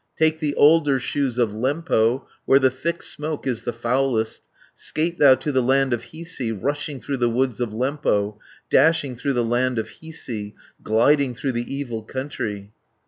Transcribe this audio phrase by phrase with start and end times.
[0.17, 4.41] Take the alder shoes of Lempo, Where the thick smoke is the foulest,
[4.73, 8.39] Skate thou to the land of Hiisi, Rushing through the woods of Lempo,
[8.71, 12.71] Dashing through the land of Hiisi, Gliding through the evil country.